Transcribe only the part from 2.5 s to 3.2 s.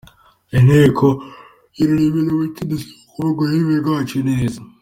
idusaba